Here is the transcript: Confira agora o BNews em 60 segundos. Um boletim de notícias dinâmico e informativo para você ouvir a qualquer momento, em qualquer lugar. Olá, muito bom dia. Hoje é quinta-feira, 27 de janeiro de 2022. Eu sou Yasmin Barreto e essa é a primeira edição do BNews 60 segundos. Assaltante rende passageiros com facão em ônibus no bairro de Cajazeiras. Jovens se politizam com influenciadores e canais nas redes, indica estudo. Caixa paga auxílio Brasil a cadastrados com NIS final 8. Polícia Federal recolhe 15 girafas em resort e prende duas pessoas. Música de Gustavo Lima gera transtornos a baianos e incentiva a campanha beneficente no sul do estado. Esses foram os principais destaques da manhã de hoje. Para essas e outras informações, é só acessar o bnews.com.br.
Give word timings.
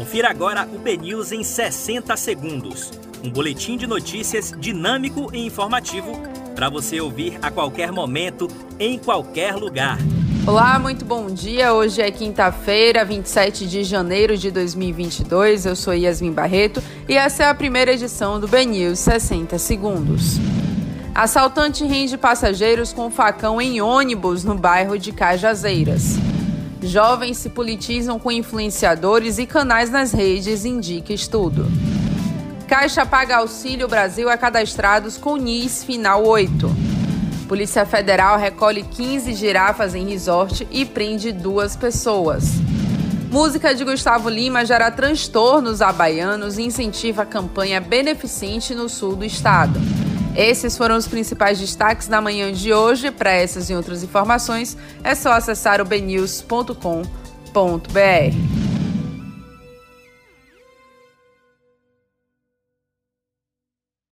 Confira 0.00 0.30
agora 0.30 0.66
o 0.72 0.78
BNews 0.78 1.30
em 1.30 1.44
60 1.44 2.16
segundos. 2.16 2.90
Um 3.22 3.28
boletim 3.28 3.76
de 3.76 3.86
notícias 3.86 4.50
dinâmico 4.58 5.28
e 5.30 5.44
informativo 5.44 6.18
para 6.54 6.70
você 6.70 6.98
ouvir 7.02 7.38
a 7.42 7.50
qualquer 7.50 7.92
momento, 7.92 8.48
em 8.78 8.98
qualquer 8.98 9.54
lugar. 9.56 9.98
Olá, 10.46 10.78
muito 10.78 11.04
bom 11.04 11.26
dia. 11.26 11.74
Hoje 11.74 12.00
é 12.00 12.10
quinta-feira, 12.10 13.04
27 13.04 13.66
de 13.66 13.84
janeiro 13.84 14.38
de 14.38 14.50
2022. 14.50 15.66
Eu 15.66 15.76
sou 15.76 15.92
Yasmin 15.92 16.32
Barreto 16.32 16.82
e 17.06 17.14
essa 17.14 17.42
é 17.42 17.48
a 17.50 17.54
primeira 17.54 17.92
edição 17.92 18.40
do 18.40 18.48
BNews 18.48 18.98
60 19.00 19.58
segundos. 19.58 20.38
Assaltante 21.14 21.84
rende 21.84 22.16
passageiros 22.16 22.90
com 22.90 23.10
facão 23.10 23.60
em 23.60 23.82
ônibus 23.82 24.44
no 24.44 24.54
bairro 24.54 24.98
de 24.98 25.12
Cajazeiras. 25.12 26.16
Jovens 26.82 27.38
se 27.38 27.50
politizam 27.50 28.18
com 28.18 28.32
influenciadores 28.32 29.38
e 29.38 29.46
canais 29.46 29.90
nas 29.90 30.12
redes, 30.12 30.64
indica 30.64 31.12
estudo. 31.12 31.66
Caixa 32.66 33.04
paga 33.04 33.38
auxílio 33.38 33.88
Brasil 33.88 34.28
a 34.28 34.36
cadastrados 34.36 35.16
com 35.16 35.36
NIS 35.36 35.84
final 35.84 36.24
8. 36.24 36.70
Polícia 37.48 37.84
Federal 37.84 38.38
recolhe 38.38 38.84
15 38.84 39.34
girafas 39.34 39.94
em 39.94 40.08
resort 40.08 40.66
e 40.70 40.84
prende 40.84 41.32
duas 41.32 41.74
pessoas. 41.74 42.44
Música 43.30 43.74
de 43.74 43.84
Gustavo 43.84 44.28
Lima 44.28 44.64
gera 44.64 44.90
transtornos 44.90 45.82
a 45.82 45.92
baianos 45.92 46.58
e 46.58 46.62
incentiva 46.62 47.22
a 47.22 47.26
campanha 47.26 47.80
beneficente 47.80 48.74
no 48.74 48.88
sul 48.88 49.16
do 49.16 49.24
estado. 49.24 49.78
Esses 50.36 50.76
foram 50.76 50.96
os 50.96 51.06
principais 51.06 51.58
destaques 51.58 52.08
da 52.08 52.20
manhã 52.20 52.52
de 52.52 52.72
hoje. 52.72 53.10
Para 53.10 53.32
essas 53.32 53.70
e 53.70 53.74
outras 53.74 54.02
informações, 54.02 54.76
é 55.02 55.14
só 55.14 55.32
acessar 55.32 55.80
o 55.80 55.84
bnews.com.br. 55.84 58.49